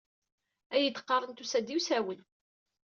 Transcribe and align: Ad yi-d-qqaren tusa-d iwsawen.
Ad 0.75 0.79
yi-d-qqaren 0.83 1.31
tusa-d 1.33 1.67
iwsawen. 1.75 2.19